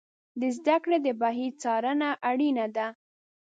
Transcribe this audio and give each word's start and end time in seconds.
د 0.39 0.41
زده 0.57 0.75
کړې 0.83 0.97
د 1.05 1.07
بهیر 1.21 1.51
څارنه 1.61 2.09
اړینه 2.29 2.65
ده. 2.75 2.87